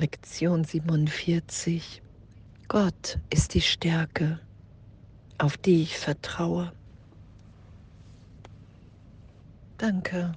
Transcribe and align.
Lektion 0.00 0.62
47. 0.62 2.02
Gott 2.68 3.18
ist 3.30 3.54
die 3.54 3.60
Stärke, 3.60 4.38
auf 5.38 5.56
die 5.56 5.82
ich 5.82 5.98
vertraue. 5.98 6.72
Danke. 9.76 10.30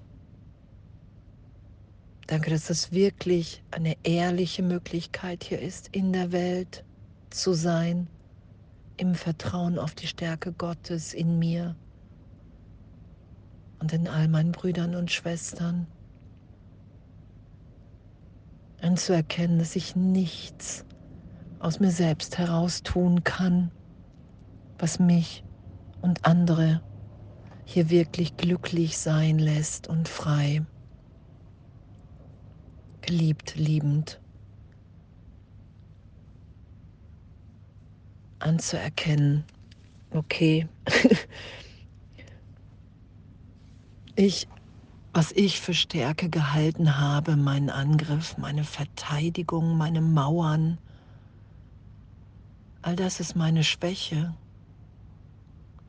Danke, 2.26 2.50
dass 2.50 2.72
es 2.72 2.92
wirklich 2.92 3.62
eine 3.70 3.96
ehrliche 4.02 4.64
Möglichkeit 4.64 5.44
hier 5.44 5.60
ist, 5.60 5.90
in 5.90 6.12
der 6.12 6.32
Welt 6.32 6.84
zu 7.30 7.54
sein, 7.54 8.08
im 8.98 9.14
Vertrauen 9.14 9.78
auf 9.78 9.94
die 9.94 10.08
Stärke 10.08 10.54
Gottes 10.54 11.14
in 11.14 11.38
mir 11.38 11.76
und 13.78 13.94
in 13.94 14.08
all 14.08 14.28
meinen 14.28 14.54
Brüdern 14.54 14.96
und 14.96 15.12
Schwestern 15.12 15.86
anzuerkennen, 18.82 19.60
dass 19.60 19.76
ich 19.76 19.96
nichts 19.96 20.86
aus 21.60 21.80
mir 21.80 21.92
selbst 21.92 22.38
heraus 22.38 22.84
tun 22.84 23.24
kann, 23.24 23.72
was 24.78 25.00
mich 25.00 25.44
und 26.02 26.26
andere 26.26 26.82
hier 27.66 27.90
wirklich 27.90 28.36
glücklich 28.36 28.98
sein 28.98 29.38
lässt 29.40 29.88
und 29.88 30.10
frei, 30.10 30.66
geliebt, 33.02 33.56
liebend. 33.56 34.20
Anzuerkennen, 38.40 39.46
okay, 40.10 40.68
ich 44.16 44.48
was 45.14 45.34
ich 45.34 45.60
für 45.60 45.74
Stärke 45.74 46.30
gehalten 46.30 46.98
habe, 46.98 47.36
meinen 47.36 47.70
Angriff, 47.70 48.38
meine 48.38 48.64
Verteidigung, 48.64 49.78
meine 49.78 50.02
Mauern, 50.02 50.78
all 52.82 52.96
das 52.96 53.20
ist 53.20 53.36
meine 53.36 53.64
Schwäche, 53.64 54.34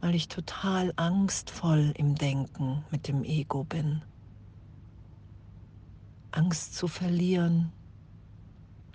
weil 0.01 0.17
ich 0.17 0.27
total 0.27 0.93
angstvoll 0.97 1.93
im 1.97 2.17
Denken 2.17 2.85
mit 2.91 3.07
dem 3.07 3.23
Ego 3.23 3.63
bin. 3.63 4.03
Angst 6.33 6.75
zu 6.75 6.89
verlieren, 6.89 7.73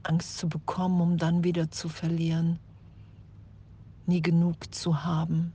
Angst 0.03 0.37
zu 0.37 0.49
bekommen, 0.49 0.99
um 0.99 1.17
dann 1.17 1.43
wieder 1.45 1.71
zu 1.71 1.87
verlieren, 1.87 2.59
nie 4.05 4.21
genug 4.21 4.73
zu 4.73 5.05
haben 5.05 5.53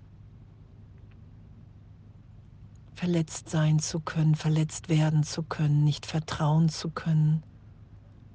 verletzt 2.94 3.48
sein 3.48 3.78
zu 3.78 4.00
können, 4.00 4.34
verletzt 4.34 4.88
werden 4.88 5.22
zu 5.24 5.42
können, 5.42 5.84
nicht 5.84 6.06
vertrauen 6.06 6.68
zu 6.68 6.90
können, 6.90 7.42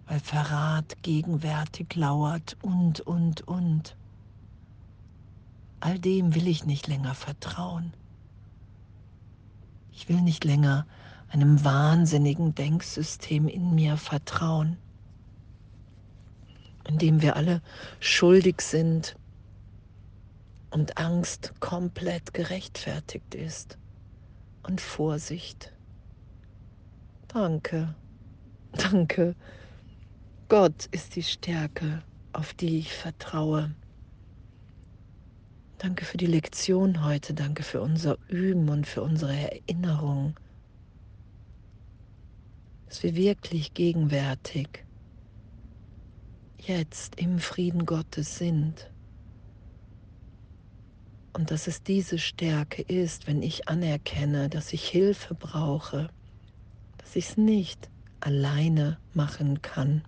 weil 0.08 0.20
Verrat 0.20 1.02
gegenwärtig 1.04 1.96
lauert 1.96 2.58
und, 2.62 3.02
und, 3.02 3.42
und. 3.48 3.96
All 5.80 6.00
dem 6.00 6.34
will 6.34 6.48
ich 6.48 6.66
nicht 6.66 6.88
länger 6.88 7.14
vertrauen. 7.14 7.94
Ich 9.92 10.10
will 10.10 10.22
nicht 10.22 10.44
länger 10.44 10.88
einem 11.30 11.64
wahnsinnigen 11.64 12.56
Denksystem 12.56 13.48
in 13.48 13.76
mir 13.76 13.98
vertrauen, 13.98 14.78
in 16.88 16.98
dem 16.98 17.22
wir 17.22 17.36
alle 17.36 17.62
schuldig 18.00 18.62
sind 18.62 19.18
und 20.72 20.98
Angst 20.98 21.54
komplett 21.60 22.34
gerechtfertigt 22.34 23.36
ist 23.36 23.78
und 24.68 24.82
Vorsicht. 24.82 25.74
Danke, 27.30 27.96
danke. 28.74 29.36
Gott 30.50 30.86
ist 30.92 31.16
die 31.16 31.24
Stärke, 31.24 32.04
auf 32.34 32.54
die 32.54 32.80
ich 32.80 32.94
vertraue. 32.94 33.76
Danke 35.78 36.06
für 36.06 36.18
die 36.18 36.26
Lektion 36.26 37.04
heute, 37.04 37.34
danke 37.34 37.64
für 37.64 37.82
unser 37.82 38.18
Üben 38.30 38.70
und 38.70 38.88
für 38.88 39.04
unsere 39.04 39.36
Erinnerung, 39.36 40.36
dass 42.88 43.04
wir 43.04 43.16
wirklich 43.16 43.74
gegenwärtig 43.74 44.86
jetzt 46.58 47.20
im 47.20 47.40
Frieden 47.40 47.86
Gottes 47.86 48.38
sind 48.38 48.92
und 51.38 51.52
dass 51.52 51.68
es 51.68 51.84
diese 51.84 52.18
Stärke 52.18 52.82
ist, 52.82 53.28
wenn 53.28 53.44
ich 53.44 53.70
anerkenne, 53.70 54.50
dass 54.50 54.74
ich 54.74 54.88
Hilfe 54.88 55.36
brauche, 55.36 56.10
dass 56.98 57.16
ich 57.16 57.30
es 57.30 57.38
nicht 57.38 57.92
alleine 58.20 58.98
machen 59.14 59.62
kann. 59.62 60.04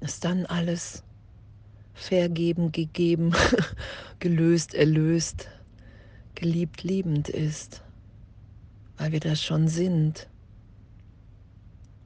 Dass 0.00 0.20
dann 0.20 0.46
alles 0.46 1.04
vergeben, 1.92 2.72
gegeben, 2.72 3.34
gelöst, 4.20 4.72
erlöst, 4.72 5.50
geliebt, 6.34 6.82
liebend 6.82 7.28
ist, 7.28 7.82
weil 8.96 9.12
wir 9.12 9.20
das 9.20 9.42
schon 9.42 9.68
sind. 9.68 10.30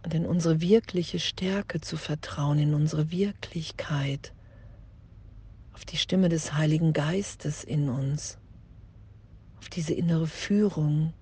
Und 0.03 0.15
in 0.15 0.27
unsere 0.27 0.61
wirkliche 0.61 1.21
Stärke 1.21 1.81
zu 1.81 1.97
vertrauen, 1.97 2.59
in 2.59 2.75
unsere 2.75 3.13
Wirklichkeit 3.13 4.33
auf 5.79 5.85
die 5.85 5.97
Stimme 5.97 6.29
des 6.29 6.55
Heiligen 6.55 6.93
Geistes 6.93 7.63
in 7.63 7.89
uns, 7.89 8.37
auf 9.59 9.69
diese 9.69 9.95
innere 9.95 10.27
Führung, 10.27 11.13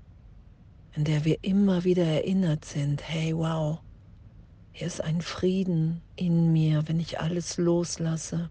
in 0.95 1.05
der 1.05 1.27
wir 1.27 1.45
immer 1.45 1.85
wieder 1.85 2.07
erinnert 2.07 2.65
sind, 2.65 3.07
hey 3.07 3.37
wow, 3.37 3.81
hier 4.73 4.87
ist 4.87 5.03
ein 5.03 5.21
Frieden 5.21 6.01
in 6.17 6.55
mir, 6.55 6.89
wenn 6.89 6.99
ich 6.99 7.21
alles 7.21 7.59
loslasse, 7.59 8.49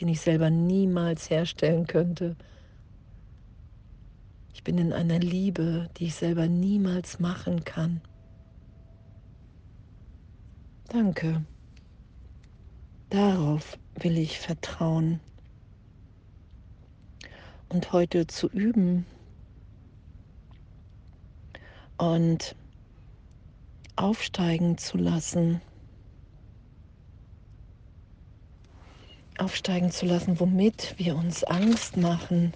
den 0.00 0.08
ich 0.08 0.20
selber 0.20 0.50
niemals 0.50 1.30
herstellen 1.30 1.86
könnte. 1.86 2.34
Ich 4.52 4.64
bin 4.64 4.78
in 4.78 4.92
einer 4.92 5.20
Liebe, 5.20 5.90
die 5.96 6.06
ich 6.06 6.16
selber 6.16 6.48
niemals 6.48 7.20
machen 7.20 7.62
kann. 7.62 8.00
Danke. 10.88 11.44
Darauf 13.12 13.78
will 13.96 14.16
ich 14.16 14.38
vertrauen. 14.38 15.20
Und 17.68 17.92
heute 17.92 18.26
zu 18.26 18.48
üben 18.48 19.04
und 21.98 22.56
aufsteigen 23.96 24.78
zu 24.78 24.96
lassen. 24.96 25.60
Aufsteigen 29.36 29.90
zu 29.90 30.06
lassen, 30.06 30.40
womit 30.40 30.94
wir 30.96 31.14
uns 31.14 31.44
Angst 31.44 31.98
machen. 31.98 32.54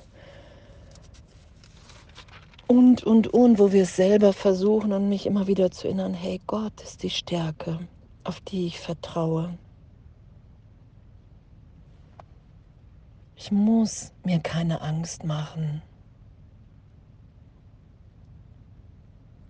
Und, 2.67 3.05
und, 3.05 3.27
und, 3.27 3.59
wo 3.59 3.73
wir 3.73 3.83
es 3.83 3.95
selber 3.95 4.33
versuchen 4.33 4.95
und 4.95 5.11
mich 5.11 5.27
immer 5.27 5.49
wieder 5.49 5.71
zu 5.71 5.89
erinnern, 5.89 6.15
hey, 6.15 6.41
Gott 6.47 6.81
ist 6.81 7.03
die 7.03 7.11
Stärke, 7.11 7.81
auf 8.25 8.41
die 8.41 8.67
ich 8.67 8.81
vertraue. 8.81 9.59
Ich 13.47 13.53
muss 13.53 14.13
mir 14.25 14.41
keine 14.41 14.81
Angst 14.81 15.23
machen. 15.23 15.81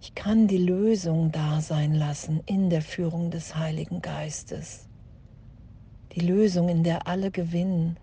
Ich 0.03 0.15
kann 0.15 0.49
die 0.49 0.59
Lösung 0.59 1.33
da 1.33 1.63
sein 1.63 1.95
lassen 1.95 2.43
in 2.45 2.69
der 2.69 2.83
Führung 2.83 3.31
des 3.31 3.57
Heiligen 3.57 4.03
Geistes. 4.03 4.87
Die 6.13 6.21
Lösung, 6.21 6.69
in 6.69 6.85
der 6.85 7.07
alle 7.07 7.31
gewinnen, 7.31 7.99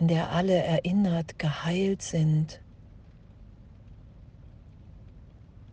in 0.00 0.08
der 0.08 0.30
alle 0.30 0.54
erinnert, 0.54 1.38
geheilt 1.38 2.00
sind. 2.00 2.62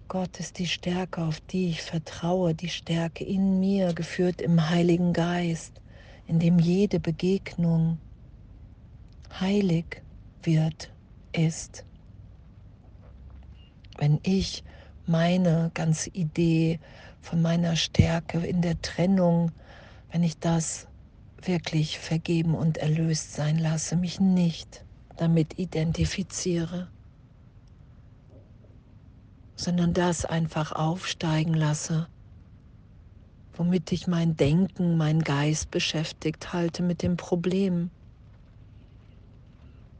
Gott 0.09 0.41
ist 0.41 0.59
die 0.59 0.67
Stärke, 0.67 1.23
auf 1.23 1.39
die 1.39 1.69
ich 1.69 1.81
vertraue, 1.81 2.53
die 2.53 2.67
Stärke 2.67 3.23
in 3.23 3.61
mir, 3.61 3.93
geführt 3.93 4.41
im 4.41 4.69
Heiligen 4.69 5.13
Geist, 5.13 5.81
in 6.27 6.39
dem 6.39 6.59
jede 6.59 6.99
Begegnung 6.99 7.97
heilig 9.39 10.01
wird, 10.43 10.91
ist. 11.33 11.85
Wenn 13.97 14.19
ich 14.23 14.63
meine 15.05 15.71
ganze 15.73 16.09
Idee 16.09 16.79
von 17.21 17.41
meiner 17.41 17.75
Stärke 17.75 18.39
in 18.39 18.61
der 18.61 18.81
Trennung, 18.81 19.51
wenn 20.11 20.23
ich 20.23 20.39
das 20.39 20.87
wirklich 21.41 21.99
vergeben 21.99 22.55
und 22.55 22.77
erlöst 22.77 23.33
sein 23.33 23.57
lasse, 23.57 23.95
mich 23.95 24.19
nicht 24.19 24.85
damit 25.17 25.59
identifiziere, 25.59 26.89
sondern 29.55 29.93
das 29.93 30.25
einfach 30.25 30.71
aufsteigen 30.71 31.53
lasse, 31.53 32.07
womit 33.53 33.91
ich 33.91 34.07
mein 34.07 34.35
Denken, 34.35 34.97
mein 34.97 35.21
Geist 35.21 35.69
beschäftigt 35.69 36.53
halte 36.53 36.81
mit 36.81 37.03
dem 37.03 37.17
Problem 37.17 37.91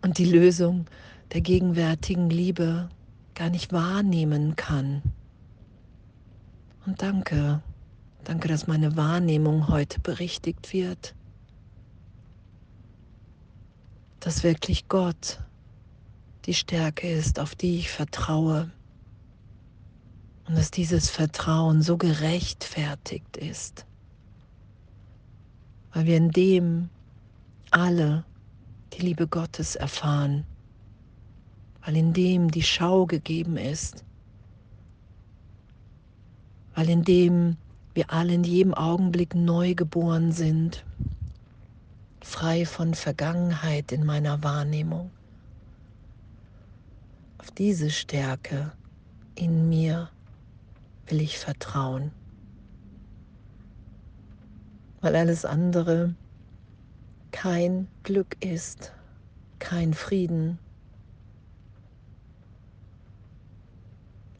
und 0.01 0.17
die 0.17 0.25
Lösung 0.25 0.85
der 1.33 1.41
gegenwärtigen 1.41 2.29
Liebe 2.29 2.89
gar 3.35 3.49
nicht 3.49 3.71
wahrnehmen 3.71 4.55
kann. 4.55 5.01
Und 6.85 7.01
danke, 7.01 7.61
danke, 8.23 8.47
dass 8.47 8.67
meine 8.67 8.95
Wahrnehmung 8.97 9.67
heute 9.67 9.99
berichtigt 9.99 10.73
wird, 10.73 11.15
dass 14.19 14.43
wirklich 14.43 14.87
Gott 14.87 15.39
die 16.45 16.53
Stärke 16.53 17.09
ist, 17.09 17.39
auf 17.39 17.55
die 17.55 17.77
ich 17.77 17.89
vertraue. 17.89 18.71
Und 20.47 20.57
dass 20.57 20.71
dieses 20.71 21.09
Vertrauen 21.09 21.81
so 21.81 21.97
gerechtfertigt 21.97 23.37
ist, 23.37 23.85
weil 25.93 26.05
wir 26.07 26.17
in 26.17 26.31
dem 26.31 26.89
alle 27.69 28.25
die 28.93 29.01
Liebe 29.01 29.27
Gottes 29.27 29.75
erfahren, 29.75 30.45
weil 31.81 31.97
in 31.97 32.13
dem 32.13 32.51
die 32.51 32.63
Schau 32.63 33.05
gegeben 33.05 33.57
ist, 33.57 34.05
weil 36.75 36.89
in 36.89 37.03
dem 37.03 37.57
wir 37.93 38.11
alle 38.11 38.33
in 38.33 38.43
jedem 38.43 38.73
Augenblick 38.73 39.35
neu 39.35 39.75
geboren 39.75 40.31
sind, 40.31 40.85
frei 42.23 42.65
von 42.65 42.93
Vergangenheit 42.93 43.91
in 43.91 44.05
meiner 44.05 44.43
Wahrnehmung. 44.43 45.11
Auf 47.37 47.51
diese 47.51 47.89
Stärke 47.89 48.77
in 49.35 49.67
mir 49.69 50.09
will 51.07 51.21
ich 51.21 51.39
vertrauen, 51.39 52.13
weil 55.01 55.15
alles 55.15 55.43
andere 55.45 56.15
kein 57.31 57.87
Glück 58.03 58.43
ist, 58.43 58.93
kein 59.59 59.93
Frieden, 59.93 60.59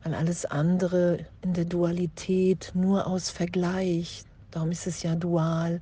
weil 0.04 0.14
alles 0.16 0.46
andere 0.46 1.26
in 1.42 1.54
der 1.54 1.66
Dualität 1.66 2.72
nur 2.74 3.08
aus 3.08 3.30
Vergleich, 3.30 4.24
darum 4.50 4.72
ist 4.72 4.88
es 4.88 5.04
ja 5.04 5.16
dual, 5.16 5.82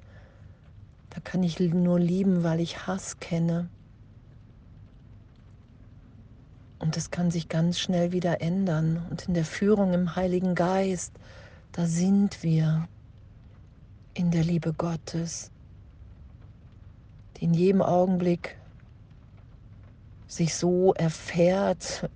da 1.09 1.19
kann 1.21 1.43
ich 1.43 1.59
nur 1.59 1.99
lieben, 1.99 2.43
weil 2.43 2.59
ich 2.59 2.85
Hass 2.85 3.19
kenne. 3.19 3.69
Und 6.77 6.95
das 6.95 7.11
kann 7.11 7.29
sich 7.29 7.49
ganz 7.49 7.79
schnell 7.79 8.11
wieder 8.11 8.41
ändern. 8.41 9.05
Und 9.09 9.27
in 9.27 9.33
der 9.33 9.43
Führung 9.43 9.93
im 9.93 10.15
Heiligen 10.15 10.55
Geist, 10.55 11.13
da 11.71 11.85
sind 11.85 12.41
wir 12.41 12.87
in 14.13 14.31
der 14.31 14.43
Liebe 14.43 14.73
Gottes, 14.73 15.51
in 17.39 17.53
jedem 17.53 17.81
Augenblick 17.81 18.57
sich 20.27 20.55
so 20.55 20.93
erfährt, 20.93 22.09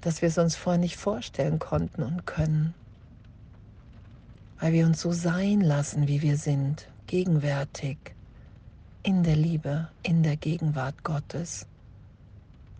dass 0.00 0.20
wir 0.20 0.28
es 0.28 0.38
uns 0.38 0.56
vorher 0.56 0.80
nicht 0.80 0.96
vorstellen 0.96 1.58
konnten 1.58 2.02
und 2.02 2.26
können, 2.26 2.74
weil 4.60 4.72
wir 4.72 4.86
uns 4.86 5.00
so 5.00 5.12
sein 5.12 5.60
lassen, 5.60 6.08
wie 6.08 6.20
wir 6.20 6.36
sind, 6.36 6.88
gegenwärtig, 7.06 7.96
in 9.02 9.22
der 9.22 9.36
Liebe, 9.36 9.88
in 10.02 10.22
der 10.22 10.36
Gegenwart 10.36 11.04
Gottes. 11.04 11.66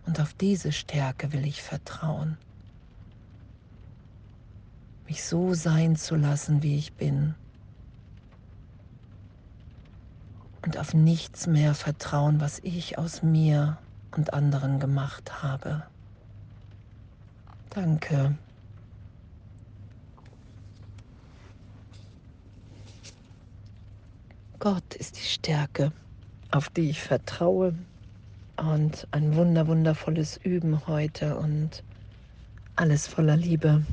Und 0.05 0.19
auf 0.19 0.33
diese 0.33 0.71
Stärke 0.71 1.31
will 1.33 1.45
ich 1.45 1.63
vertrauen. 1.63 2.37
Mich 5.07 5.23
so 5.23 5.53
sein 5.53 5.95
zu 5.95 6.15
lassen, 6.15 6.61
wie 6.63 6.77
ich 6.77 6.93
bin. 6.93 7.35
Und 10.65 10.79
auf 10.79 10.95
nichts 10.95 11.45
mehr 11.45 11.75
vertrauen, 11.75 12.41
was 12.41 12.59
ich 12.63 12.97
aus 12.97 13.21
mir 13.21 13.77
und 14.17 14.33
anderen 14.33 14.79
gemacht 14.79 15.43
habe. 15.43 15.83
Danke. 17.69 18.35
Gott 24.57 24.95
ist 24.95 25.17
die 25.17 25.29
Stärke, 25.29 25.91
auf 26.49 26.69
die 26.69 26.89
ich 26.89 27.01
vertraue 27.01 27.75
und 28.57 29.07
ein 29.11 29.35
wunder 29.35 29.67
wundervolles 29.67 30.37
Üben 30.37 30.87
heute 30.87 31.37
und 31.37 31.83
alles 32.75 33.05
voller 33.05 33.37
Liebe. 33.37 33.83